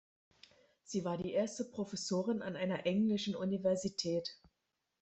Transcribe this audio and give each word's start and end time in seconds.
Sie 0.83 1.05
war 1.05 1.15
die 1.19 1.31
erste 1.31 1.63
Professorin 1.63 2.41
an 2.41 2.55
einer 2.55 2.87
englischen 2.87 3.35
Universität. 3.35 4.39